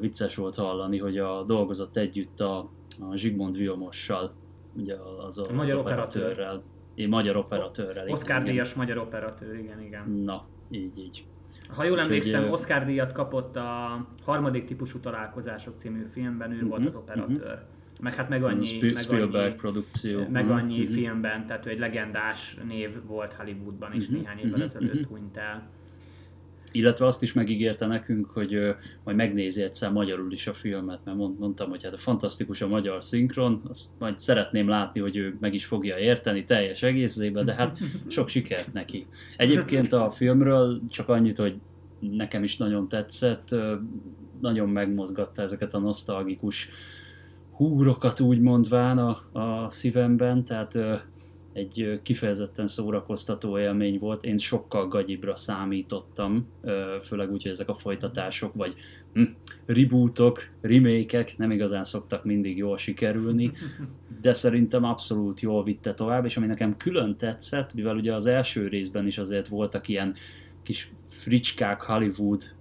vicces 0.00 0.34
volt 0.34 0.54
hallani, 0.54 0.98
hogy 0.98 1.18
a 1.18 1.42
dolgozott 1.42 1.96
együtt 1.96 2.40
a, 2.40 2.58
a 3.10 3.16
Zsigmond 3.16 3.56
Vilmossal, 3.56 4.32
ugye 4.76 4.94
az, 5.26 5.38
a, 5.38 5.46
A 5.48 5.52
magyar 5.52 5.74
az 5.74 5.80
operatőrrel. 5.80 6.62
Én 6.94 7.08
magyar 7.08 7.36
operatőrrel. 7.36 8.08
Oscar 8.08 8.42
díjas 8.42 8.74
magyar 8.74 8.98
operatőr, 8.98 9.58
igen, 9.58 9.80
igen. 9.82 10.10
Na, 10.10 10.46
így, 10.70 10.98
így. 10.98 11.24
Ha 11.68 11.84
jól 11.84 11.92
Úgyhogy, 11.92 12.06
emlékszem, 12.10 12.42
ö, 12.42 12.48
Oscar 12.48 12.84
díjat 12.84 13.12
kapott 13.12 13.56
a 13.56 14.06
harmadik 14.24 14.64
típusú 14.64 14.98
találkozások 14.98 15.74
című 15.76 16.04
filmben, 16.12 16.52
ő 16.52 16.64
volt 16.66 16.78
Mhm, 16.78 16.86
az 16.88 16.94
operatőr. 16.94 17.58
Meg 18.00 18.14
hát 18.14 18.28
meg 18.28 18.44
annyi, 18.44 18.64
Sp- 18.64 18.82
meg 18.82 18.96
Spielberg 18.96 19.46
annyi, 19.46 19.54
produkció. 19.54 20.28
meg 20.28 20.44
Mhm, 20.44 20.52
annyi 20.54 20.82
mhm. 20.82 20.92
filmben, 20.92 21.46
tehát 21.46 21.66
ő 21.66 21.70
egy 21.70 21.78
legendás 21.78 22.56
név 22.68 22.90
volt 23.06 23.32
Hollywoodban 23.32 23.92
is 23.94 24.08
Mhm, 24.08 24.16
néhány 24.18 24.38
évvel 24.38 24.50
mhm, 24.50 24.62
ezelőtt 24.62 25.00
mhm. 25.00 25.08
hunyt 25.08 25.36
el. 25.36 25.68
Illetve 26.76 27.06
azt 27.06 27.22
is 27.22 27.32
megígérte 27.32 27.86
nekünk, 27.86 28.30
hogy 28.30 28.58
majd 29.04 29.16
megnézi 29.16 29.62
egyszer 29.62 29.92
magyarul 29.92 30.32
is 30.32 30.46
a 30.46 30.54
filmet, 30.54 31.00
mert 31.04 31.16
mond, 31.16 31.38
mondtam, 31.38 31.68
hogy 31.68 31.84
hát 31.84 31.92
a 31.92 31.98
fantasztikus 31.98 32.62
a 32.62 32.68
magyar 32.68 33.04
szinkron, 33.04 33.62
azt 33.68 33.88
majd 33.98 34.18
szeretném 34.18 34.68
látni, 34.68 35.00
hogy 35.00 35.16
ő 35.16 35.36
meg 35.40 35.54
is 35.54 35.64
fogja 35.64 35.98
érteni 35.98 36.44
teljes 36.44 36.82
egészében, 36.82 37.44
de 37.44 37.54
hát 37.54 37.78
sok 38.08 38.28
sikert 38.28 38.72
neki. 38.72 39.06
Egyébként 39.36 39.92
a 39.92 40.10
filmről 40.10 40.80
csak 40.88 41.08
annyit, 41.08 41.36
hogy 41.36 41.54
nekem 41.98 42.42
is 42.42 42.56
nagyon 42.56 42.88
tetszett, 42.88 43.48
nagyon 44.40 44.68
megmozgatta 44.68 45.42
ezeket 45.42 45.74
a 45.74 45.78
nosztalgikus 45.78 46.68
húrokat 47.50 48.20
úgy 48.20 48.40
mondván 48.40 48.98
a, 48.98 49.22
a 49.32 49.70
szívemben, 49.70 50.44
tehát 50.44 50.78
egy 51.56 52.00
kifejezetten 52.02 52.66
szórakoztató 52.66 53.58
élmény 53.58 53.98
volt. 53.98 54.24
Én 54.24 54.38
sokkal 54.38 54.88
gagyibra 54.88 55.36
számítottam, 55.36 56.46
főleg 57.04 57.32
úgy, 57.32 57.42
hogy 57.42 57.50
ezek 57.50 57.68
a 57.68 57.74
folytatások, 57.74 58.54
vagy 58.54 58.74
hm, 59.12 59.22
rebootok, 59.66 60.48
remake 60.60 61.26
nem 61.36 61.50
igazán 61.50 61.84
szoktak 61.84 62.24
mindig 62.24 62.56
jól 62.56 62.78
sikerülni, 62.78 63.52
de 64.20 64.32
szerintem 64.32 64.84
abszolút 64.84 65.40
jól 65.40 65.64
vitte 65.64 65.94
tovább, 65.94 66.24
és 66.24 66.36
ami 66.36 66.46
nekem 66.46 66.76
külön 66.76 67.16
tetszett, 67.16 67.74
mivel 67.74 67.96
ugye 67.96 68.14
az 68.14 68.26
első 68.26 68.68
részben 68.68 69.06
is 69.06 69.18
azért 69.18 69.48
voltak 69.48 69.88
ilyen 69.88 70.14
kis 70.62 70.90
fricskák 71.08 71.80
Hollywood 71.80 72.54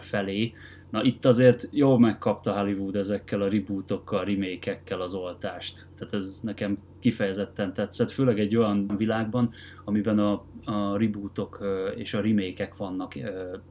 felé, 0.00 0.52
Na 0.90 1.02
itt 1.02 1.24
azért 1.24 1.68
jól 1.70 1.98
megkapta 1.98 2.60
Hollywood 2.60 2.96
ezekkel 2.96 3.42
a 3.42 3.48
rebootokkal, 3.48 4.24
remake 4.24 4.80
az 4.98 5.14
oltást. 5.14 5.86
Tehát 5.98 6.14
ez 6.14 6.40
nekem 6.42 6.78
kifejezetten 7.00 7.72
tetszett, 7.72 8.10
főleg 8.10 8.40
egy 8.40 8.56
olyan 8.56 8.96
világban, 8.96 9.52
amiben 9.84 10.18
a, 10.18 10.44
a 10.64 10.96
rebootok 10.96 11.66
és 11.96 12.14
a 12.14 12.20
remake 12.20 12.72
vannak 12.76 13.14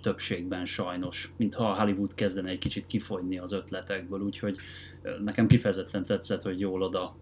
többségben 0.01 0.65
sajnos, 0.65 1.33
mintha 1.37 1.69
a 1.69 1.79
Hollywood 1.79 2.13
kezdene 2.13 2.49
egy 2.49 2.59
kicsit 2.59 2.87
kifogyni 2.87 3.37
az 3.37 3.51
ötletekből, 3.51 4.21
úgyhogy 4.21 4.55
nekem 5.23 5.47
kifejezetten 5.47 6.03
tetszett, 6.03 6.41
hogy 6.41 6.59
jól 6.59 6.81
oda 6.81 7.15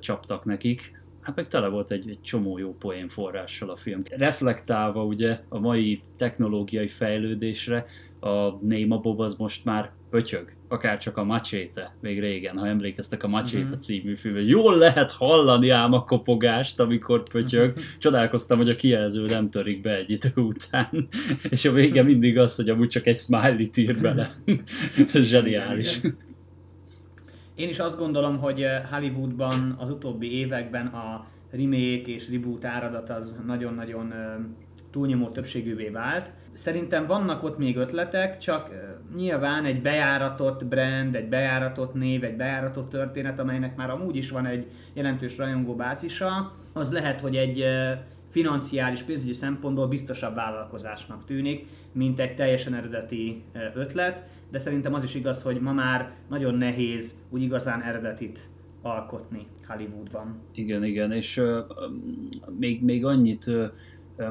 csaptak 0.00 0.44
nekik. 0.44 0.96
Hát 1.20 1.36
meg 1.36 1.48
tele 1.48 1.68
volt 1.68 1.90
egy, 1.90 2.08
egy 2.08 2.20
csomó 2.22 2.58
jó 2.58 2.74
poén 2.74 3.08
forrással 3.08 3.70
a 3.70 3.76
film. 3.76 4.02
Reflektálva 4.10 5.04
ugye 5.04 5.40
a 5.48 5.58
mai 5.58 6.02
technológiai 6.16 6.88
fejlődésre, 6.88 7.86
a 8.20 8.58
Néma 8.60 8.98
Bob 8.98 9.20
az 9.20 9.34
most 9.36 9.64
már 9.64 9.90
pötyög, 10.10 10.52
akár 10.68 10.98
csak 10.98 11.16
a 11.16 11.24
Macséte, 11.24 11.94
még 12.00 12.20
régen, 12.20 12.56
ha 12.58 12.66
emlékeztek 12.66 13.22
a 13.22 13.28
Macséte 13.28 13.64
Mhm. 13.68 13.78
című 13.78 14.14
filmben. 14.16 14.44
Jól 14.44 14.76
lehet 14.76 15.12
hallani 15.12 15.68
ám 15.70 15.92
a 15.92 16.04
kopogást, 16.04 16.80
amikor 16.80 17.22
pötyög. 17.22 17.78
Csodálkoztam, 17.98 18.58
hogy 18.58 18.68
a 18.68 18.74
kijelző 18.74 19.24
nem 19.24 19.50
törik 19.50 19.80
be 19.80 19.96
egy 19.96 20.10
idő 20.10 20.32
után. 20.34 21.08
És 21.50 21.64
a 21.64 21.72
vége 21.72 22.02
mindig 22.02 22.38
az, 22.38 22.56
hogy 22.56 22.68
amúgy 22.68 22.88
csak 22.88 23.06
egy 23.06 23.16
smiley 23.16 23.68
ír 23.74 24.00
bele. 24.00 24.36
Zseniális. 25.14 26.00
Én 27.54 27.68
is 27.68 27.78
azt 27.78 27.98
gondolom, 27.98 28.38
hogy 28.38 28.62
eh, 28.62 28.82
Hollywoodban 28.90 29.76
az 29.78 29.90
utóbbi 29.90 30.32
években 30.38 30.86
a 30.86 31.26
remake 31.50 32.06
és 32.12 32.30
reboot 32.30 32.64
áradat 32.64 33.10
az 33.10 33.40
nagyon-nagyon 33.46 34.12
eh, 34.12 34.34
túlnyomó 34.90 35.28
többségűvé 35.28 35.88
vált. 35.88 36.30
Szerintem 36.52 37.06
vannak 37.06 37.42
ott 37.42 37.58
még 37.58 37.76
ötletek, 37.76 38.38
csak 38.38 38.70
nyilván 39.16 39.64
egy 39.64 39.82
bejáratott 39.82 40.64
brand, 40.64 41.14
egy 41.14 41.28
bejáratott 41.28 41.94
név, 41.94 42.24
egy 42.24 42.36
bejáratott 42.36 42.90
történet, 42.90 43.38
amelynek 43.38 43.76
már 43.76 43.90
amúgy 43.90 44.16
is 44.16 44.30
van 44.30 44.46
egy 44.46 44.66
jelentős 44.92 45.38
rajongó 45.38 45.74
bázisa, 45.74 46.52
az 46.72 46.92
lehet, 46.92 47.20
hogy 47.20 47.36
egy 47.36 47.64
financiális, 48.28 49.02
pénzügyi 49.02 49.32
szempontból 49.32 49.88
biztosabb 49.88 50.34
vállalkozásnak 50.34 51.24
tűnik, 51.24 51.66
mint 51.92 52.20
egy 52.20 52.34
teljesen 52.34 52.74
eredeti 52.74 53.42
ötlet, 53.74 54.22
de 54.50 54.58
szerintem 54.58 54.94
az 54.94 55.04
is 55.04 55.14
igaz, 55.14 55.42
hogy 55.42 55.60
ma 55.60 55.72
már 55.72 56.12
nagyon 56.28 56.54
nehéz 56.54 57.14
úgy 57.30 57.42
igazán 57.42 57.82
eredetit 57.82 58.48
alkotni 58.82 59.46
Hollywoodban. 59.66 60.40
Igen, 60.54 60.84
igen, 60.84 61.12
és 61.12 61.36
uh, 61.36 61.58
még, 62.58 62.84
még 62.84 63.04
annyit 63.04 63.46
uh, 63.46 63.64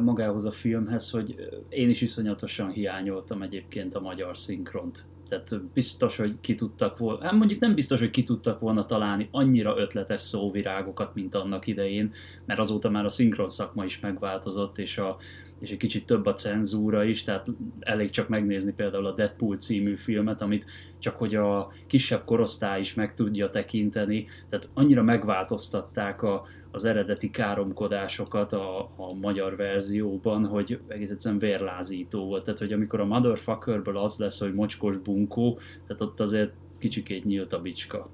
magához 0.01 0.45
a 0.45 0.51
filmhez, 0.51 1.09
hogy 1.09 1.49
én 1.69 1.89
is 1.89 2.01
iszonyatosan 2.01 2.69
hiányoltam 2.69 3.41
egyébként 3.41 3.95
a 3.95 3.99
magyar 3.99 4.37
szinkront. 4.37 5.05
Tehát 5.29 5.63
biztos, 5.73 6.17
hogy 6.17 6.35
ki 6.41 6.55
tudtak 6.55 6.97
volna, 6.97 7.23
hát 7.23 7.33
mondjuk 7.33 7.59
nem 7.59 7.73
biztos, 7.73 7.99
hogy 7.99 8.09
ki 8.09 8.23
tudtak 8.23 8.59
volna 8.59 8.85
találni 8.85 9.27
annyira 9.31 9.77
ötletes 9.77 10.21
szóvirágokat, 10.21 11.13
mint 11.13 11.35
annak 11.35 11.67
idején, 11.67 12.13
mert 12.45 12.59
azóta 12.59 12.89
már 12.89 13.05
a 13.05 13.09
szinkron 13.09 13.49
szakma 13.49 13.83
is 13.83 13.99
megváltozott, 13.99 14.77
és, 14.77 14.97
a, 14.97 15.17
és 15.59 15.69
egy 15.69 15.77
kicsit 15.77 16.05
több 16.05 16.25
a 16.25 16.33
cenzúra 16.33 17.03
is, 17.03 17.23
tehát 17.23 17.47
elég 17.79 18.09
csak 18.09 18.27
megnézni 18.27 18.73
például 18.73 19.05
a 19.05 19.13
Deadpool 19.13 19.57
című 19.57 19.95
filmet, 19.95 20.41
amit 20.41 20.65
csak 20.99 21.15
hogy 21.15 21.35
a 21.35 21.71
kisebb 21.87 22.25
korosztály 22.25 22.79
is 22.79 22.93
meg 22.93 23.13
tudja 23.13 23.49
tekinteni, 23.49 24.27
tehát 24.49 24.69
annyira 24.73 25.03
megváltoztatták 25.03 26.21
a, 26.21 26.47
az 26.71 26.85
eredeti 26.85 27.29
káromkodásokat 27.29 28.53
a, 28.53 28.79
a 28.95 29.13
magyar 29.13 29.55
verzióban, 29.55 30.45
hogy 30.45 30.79
egész 30.87 31.09
egyszerűen 31.09 31.39
vérlázító 31.39 32.25
volt. 32.25 32.43
Tehát, 32.43 32.59
hogy 32.59 32.73
amikor 32.73 32.99
a 32.99 33.05
motherfuckerből 33.05 33.97
az 33.97 34.17
lesz, 34.17 34.39
hogy 34.39 34.53
mocskos 34.53 34.97
bunkó, 34.97 35.59
tehát 35.87 36.01
ott 36.01 36.19
azért 36.19 36.51
kicsikét 36.79 37.25
nyílt 37.25 37.53
a 37.53 37.61
bicska. 37.61 38.09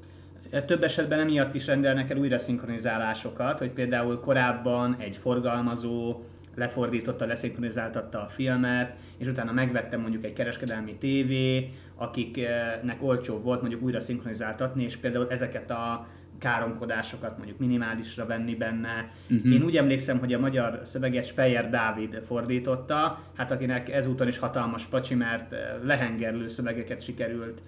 Több 0.66 0.84
esetben 0.84 1.20
emiatt 1.20 1.54
is 1.54 1.66
rendelnek 1.66 2.10
el 2.10 2.18
újra 2.18 2.38
szinkronizálásokat, 2.38 3.60
hogy 3.60 3.70
például 3.72 4.20
korábban 4.20 4.96
egy 5.00 5.16
forgalmazó 5.16 6.24
lefordította, 6.56 7.26
leszinkronizáltatta 7.26 8.22
a 8.22 8.28
filmet, 8.28 8.96
és 9.18 9.28
utána 9.28 9.52
megvette 9.52 9.98
mondjuk 9.98 10.24
egy 10.26 10.34
kereskedelmi 10.34 10.96
tévé, 10.96 11.70
akiknek 11.96 12.98
olcsóbb 13.00 13.44
volt 13.44 13.62
mondjuk 13.62 13.82
újra 13.82 14.00
szinkronizáltatni, 14.00 14.84
és 14.84 14.98
például 14.98 15.28
ezeket 15.30 15.72
a 15.72 16.08
káromkodásokat 16.40 17.38
mondjuk 17.38 17.60
minimálisra 17.60 18.26
venni 18.26 18.56
benne. 18.56 19.12
Uh-huh. 19.30 19.54
Én 19.54 19.64
úgy 19.64 19.78
emlékszem, 19.78 20.20
hogy 20.20 20.34
a 20.34 20.40
magyar 20.40 20.80
szöveget 20.84 21.26
Speyer 21.26 21.70
Dávid 21.70 22.22
fordította, 22.26 23.20
hát 23.38 23.52
akinek 23.52 23.90
ezúton 23.90 24.28
is 24.28 24.38
hatalmas 24.38 24.86
pacsi, 24.86 25.16
mert 25.16 25.56
lehengerlő 25.84 26.48
szövegeket 26.48 27.02
sikerült 27.02 27.62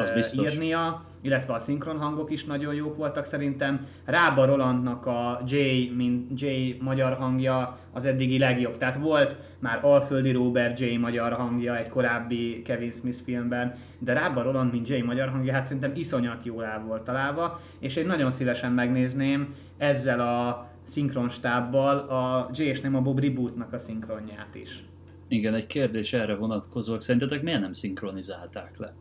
Az 0.00 0.10
biztos. 0.10 0.52
írnia, 0.52 1.02
illetve 1.20 1.52
a 1.52 1.58
szinkron 1.58 1.98
hangok 1.98 2.30
is 2.30 2.44
nagyon 2.44 2.74
jók 2.74 2.96
voltak 2.96 3.24
szerintem. 3.24 3.86
Rába 4.04 4.44
Rolandnak 4.44 5.06
a 5.06 5.40
J, 5.46 5.56
mint 5.96 6.40
J 6.40 6.46
magyar 6.80 7.12
hangja 7.12 7.78
az 7.92 8.04
eddigi 8.04 8.38
legjobb. 8.38 8.76
Tehát 8.76 8.96
volt 8.96 9.36
már 9.64 9.78
Alföldi 9.82 10.30
Robert 10.30 10.80
J 10.80 10.96
magyar 10.96 11.32
hangja 11.32 11.76
egy 11.76 11.88
korábbi 11.88 12.62
Kevin 12.62 12.92
Smith 12.92 13.18
filmben, 13.24 13.74
de 13.98 14.12
Rába 14.12 14.42
Roland, 14.42 14.72
mint 14.72 14.88
J 14.88 14.98
magyar 14.98 15.28
hangja, 15.28 15.52
hát 15.52 15.64
szerintem 15.64 15.92
iszonyat 15.94 16.44
jól 16.44 16.64
el 16.64 16.84
volt 16.86 17.02
találva, 17.02 17.60
és 17.78 17.96
én 17.96 18.06
nagyon 18.06 18.30
szívesen 18.30 18.72
megnézném 18.72 19.54
ezzel 19.76 20.20
a 20.20 20.68
szinkronstábbal 20.84 21.98
a 21.98 22.50
J 22.52 22.62
és 22.62 22.80
nem 22.80 22.94
a 22.94 23.00
Bob 23.00 23.18
Rebootnak 23.18 23.72
a 23.72 23.78
szinkronját 23.78 24.54
is. 24.54 24.84
Igen, 25.28 25.54
egy 25.54 25.66
kérdés 25.66 26.12
erre 26.12 26.34
vonatkozóak. 26.34 27.02
Szerintetek 27.02 27.42
miért 27.42 27.60
nem 27.60 27.72
szinkronizálták 27.72 28.78
le? 28.78 28.94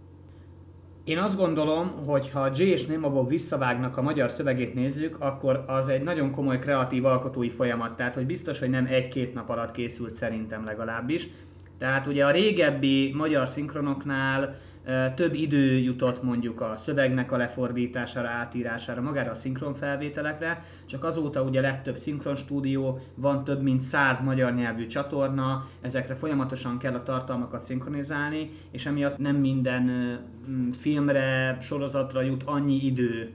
Én 1.04 1.18
azt 1.18 1.38
gondolom, 1.38 2.06
hogy 2.06 2.30
ha 2.30 2.50
J 2.56 2.62
és 2.64 2.86
Nemo 2.86 3.28
visszavágnak 3.28 3.98
a 3.98 4.02
magyar 4.02 4.32
szövegét 4.32 4.74
nézzük, 4.74 5.16
akkor 5.20 5.64
az 5.68 5.88
egy 5.88 6.04
nagyon 6.04 6.32
komoly 6.32 6.60
kreatív 6.60 7.06
alkotói 7.06 7.50
folyamat, 7.50 7.96
tehát 7.96 8.14
hogy 8.14 8.26
biztos, 8.26 8.60
hogy 8.60 8.70
nem 8.70 8.86
egy-két 8.86 9.34
nap 9.34 9.50
alatt 9.50 9.72
készült 9.72 10.14
szerintem 10.14 10.66
legalábbis. 10.66 11.28
Tehát 11.78 12.08
ugye 12.08 12.26
a 12.26 12.32
régebbi 12.32 13.14
magyar 13.14 13.48
szinkronoknál 13.48 14.60
több 15.16 15.34
idő 15.34 15.78
jutott 15.78 16.24
mondjuk 16.24 16.62
a 16.62 16.76
szövegnek 16.76 17.32
a 17.32 17.38
lefordítására, 17.38 18.28
átírására, 18.28 19.02
magára 19.02 19.32
a 19.32 19.36
szinkron 19.36 19.74
felvételekre, 19.74 20.66
csak 20.86 21.04
azóta 21.04 21.44
ugye 21.44 21.62
lett 21.62 21.84
több 21.84 21.98
szinkron 21.98 22.36
stúdió, 22.36 23.00
van 23.16 23.44
több 23.44 23.62
mint 23.62 23.82
száz 23.82 24.22
magyar 24.22 24.54
nyelvű 24.54 24.86
csatorna, 24.86 25.68
ezekre 25.82 26.16
folyamatosan 26.16 26.78
kell 26.78 26.94
a 26.94 27.04
tartalmakat 27.04 27.62
szinkronizálni, 27.62 28.50
és 28.72 28.86
emiatt 28.86 29.18
nem 29.18 29.36
minden 29.36 30.18
filmre, 30.72 31.58
sorozatra 31.62 32.22
jut 32.22 32.44
annyi 32.46 32.86
idő, 32.86 33.34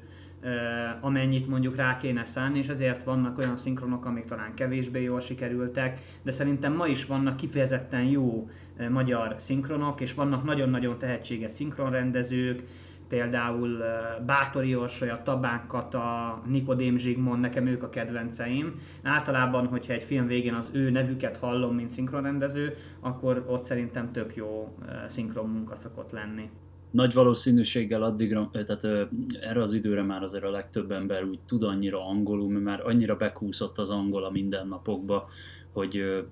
amennyit 1.01 1.49
mondjuk 1.49 1.77
rá 1.77 1.97
kéne 1.97 2.25
szánni, 2.25 2.59
és 2.59 2.69
ezért 2.69 3.05
vannak 3.05 3.39
olyan 3.39 3.57
szinkronok, 3.57 4.05
amik 4.05 4.25
talán 4.25 4.55
kevésbé 4.55 5.03
jól 5.03 5.21
sikerültek, 5.21 6.01
de 6.23 6.31
szerintem 6.31 6.73
ma 6.73 6.87
is 6.87 7.07
vannak 7.07 7.37
kifejezetten 7.37 8.03
jó 8.03 8.49
magyar 8.91 9.35
szinkronok, 9.37 10.01
és 10.01 10.15
vannak 10.15 10.45
nagyon-nagyon 10.45 10.99
tehetséges 10.99 11.53
szinkronrendezők, 11.53 12.63
például 13.09 13.83
Bátori 14.27 14.77
Orsolya, 14.77 15.23
Tabán 15.25 15.65
Kata, 15.67 16.43
Nikodém 16.47 16.97
Zsigmond, 16.97 17.41
nekem 17.41 17.67
ők 17.67 17.83
a 17.83 17.89
kedvenceim. 17.89 18.81
Általában, 19.03 19.67
hogyha 19.67 19.93
egy 19.93 20.03
film 20.03 20.27
végén 20.27 20.55
az 20.55 20.71
ő 20.73 20.91
nevüket 20.91 21.37
hallom, 21.37 21.75
mint 21.75 21.91
szinkronrendező, 21.91 22.77
akkor 23.01 23.45
ott 23.47 23.65
szerintem 23.65 24.13
tök 24.13 24.37
jó 24.37 24.79
szinkron 25.07 25.49
munka 25.49 25.77
szokott 25.77 26.11
lenni 26.11 26.51
nagy 26.91 27.15
valószínűséggel 27.15 28.03
addigra, 28.03 28.51
tehát 28.53 29.09
erre 29.41 29.63
az 29.63 29.73
időre 29.73 30.03
már 30.03 30.23
azért 30.23 30.45
a 30.45 30.51
legtöbb 30.51 30.91
ember 30.91 31.25
úgy 31.25 31.39
tud 31.47 31.63
annyira 31.63 32.07
angolul, 32.07 32.49
mert 32.49 32.65
már 32.65 32.87
annyira 32.87 33.17
bekúszott 33.17 33.79
az 33.79 33.91
angol 33.91 34.25
a 34.25 34.31
mindennapokba, 34.31 35.29
hogy 35.73 36.25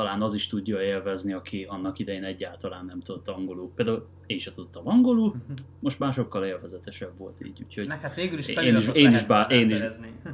talán 0.00 0.22
az 0.22 0.34
is 0.34 0.46
tudja 0.46 0.82
élvezni, 0.82 1.32
aki 1.32 1.66
annak 1.68 1.98
idején 1.98 2.24
egyáltalán 2.24 2.84
nem 2.84 3.00
tudott 3.00 3.28
angolul. 3.28 3.72
Például 3.74 4.08
én 4.26 4.38
sem 4.38 4.54
tudtam 4.54 4.88
angolul, 4.88 5.28
uh-huh. 5.28 5.56
most 5.80 5.98
már 5.98 6.12
sokkal 6.12 6.44
élvezetesebb 6.44 7.18
volt 7.18 7.44
így. 7.46 7.62
Úgyhogy 7.62 7.86
Meg 7.86 8.00
hát 8.00 8.14
végül 8.14 8.38
is 8.38 8.48
én 8.48 8.76
is, 8.76 8.88
én 8.92 9.10
is, 9.10 9.22
bár, 9.24 9.50
én 9.50 9.70
is, 9.70 9.80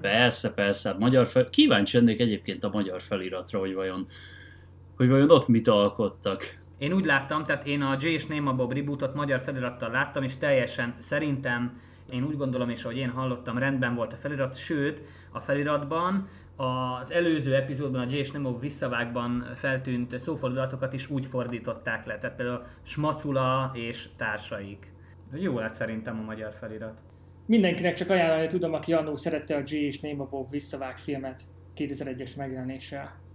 persze, 0.00 0.54
persze, 0.54 0.88
hát 0.88 0.98
magyar 0.98 1.26
fel, 1.26 1.48
kíváncsi 1.50 1.96
lennék 1.96 2.20
egyébként 2.20 2.64
a 2.64 2.68
magyar 2.68 3.02
feliratra, 3.02 3.58
hogy 3.58 3.74
vajon, 3.74 4.06
hogy 4.96 5.08
vajon 5.08 5.30
ott 5.30 5.48
mit 5.48 5.68
alkottak. 5.68 6.58
Én 6.78 6.92
úgy 6.92 7.04
láttam, 7.04 7.44
tehát 7.44 7.66
én 7.66 7.82
a 7.82 7.96
J 8.00 8.06
és 8.06 8.26
Néma 8.26 8.54
Bob 8.54 8.72
rebootot 8.72 9.14
magyar 9.14 9.40
felirattal 9.40 9.90
láttam, 9.90 10.22
és 10.22 10.36
teljesen 10.36 10.94
szerintem, 10.98 11.80
én 12.10 12.24
úgy 12.24 12.36
gondolom, 12.36 12.68
és 12.70 12.84
ahogy 12.84 12.96
én 12.96 13.10
hallottam, 13.10 13.58
rendben 13.58 13.94
volt 13.94 14.12
a 14.12 14.16
felirat, 14.16 14.56
sőt, 14.56 15.02
a 15.32 15.40
feliratban 15.40 16.28
az 16.56 17.12
előző 17.12 17.54
epizódban, 17.54 18.00
a 18.00 18.10
J 18.10 18.16
és 18.16 18.30
Nemo 18.30 18.58
visszavágban 18.58 19.52
feltűnt 19.54 20.18
szófordulatokat 20.18 20.92
is 20.92 21.10
úgy 21.10 21.26
fordították 21.26 22.06
le, 22.06 22.18
tehát 22.18 22.36
például 22.36 22.62
Smacula 22.82 23.70
és 23.74 24.08
társaik. 24.16 24.92
Jó 25.32 25.58
lett 25.58 25.72
szerintem 25.72 26.18
a 26.18 26.22
magyar 26.22 26.52
felirat. 26.52 27.00
Mindenkinek 27.46 27.94
csak 27.94 28.10
ajánlani 28.10 28.46
tudom, 28.46 28.72
aki 28.72 28.92
annó 28.92 29.14
szerette 29.14 29.56
a 29.56 29.62
J 29.64 29.74
és 29.74 30.00
Nemo 30.00 30.26
Bob 30.26 30.50
visszavág 30.50 30.98
filmet 30.98 31.40
2001-es 31.76 32.36
megjelenéssel. 32.36 33.25